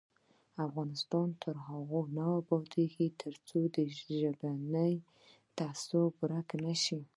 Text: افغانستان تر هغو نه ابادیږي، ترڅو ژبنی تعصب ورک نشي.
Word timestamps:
افغانستان 0.65 1.27
تر 1.43 1.55
هغو 1.67 2.01
نه 2.17 2.25
ابادیږي، 2.39 3.07
ترڅو 3.21 3.57
ژبنی 4.09 4.93
تعصب 5.57 6.11
ورک 6.19 6.49
نشي. 6.63 6.99